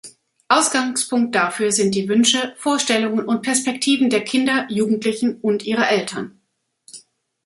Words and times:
Ausgangspunkt 0.47 1.35
dafür 1.35 1.71
sind 1.71 1.93
die 1.93 2.09
Wünsche, 2.09 2.55
Vorstellungen 2.57 3.23
und 3.27 3.43
Perspektiven 3.43 4.09
der 4.09 4.23
Kinder, 4.23 4.65
Jugendlichen 4.67 5.39
und 5.39 5.61
ihrer 5.63 5.89
Eltern. 5.89 6.41